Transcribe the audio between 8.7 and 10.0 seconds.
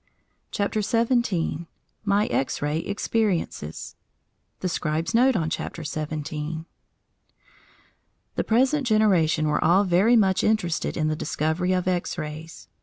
generation were all